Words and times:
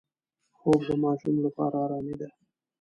خوب 0.57 0.79
د 0.87 0.91
ماشوم 1.03 1.35
لپاره 1.45 1.75
آرامي 1.85 2.15
ده 2.19 2.27